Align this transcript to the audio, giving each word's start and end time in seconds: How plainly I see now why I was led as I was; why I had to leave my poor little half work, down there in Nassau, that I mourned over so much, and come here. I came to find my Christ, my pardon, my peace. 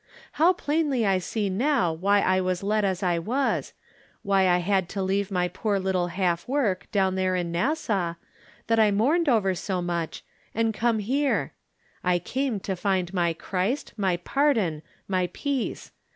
How 0.31 0.53
plainly 0.53 1.05
I 1.05 1.19
see 1.19 1.47
now 1.47 1.93
why 1.93 2.21
I 2.21 2.41
was 2.41 2.63
led 2.63 2.83
as 2.83 3.03
I 3.03 3.19
was; 3.19 3.73
why 4.23 4.47
I 4.49 4.57
had 4.57 4.89
to 4.89 5.03
leave 5.03 5.29
my 5.29 5.47
poor 5.47 5.77
little 5.77 6.07
half 6.07 6.47
work, 6.47 6.91
down 6.91 7.13
there 7.13 7.35
in 7.35 7.51
Nassau, 7.51 8.15
that 8.65 8.79
I 8.79 8.89
mourned 8.89 9.29
over 9.29 9.53
so 9.53 9.79
much, 9.79 10.23
and 10.55 10.73
come 10.73 10.97
here. 10.97 11.53
I 12.03 12.17
came 12.17 12.59
to 12.61 12.75
find 12.75 13.13
my 13.13 13.33
Christ, 13.33 13.93
my 13.95 14.17
pardon, 14.17 14.81
my 15.07 15.29
peace. 15.33 15.91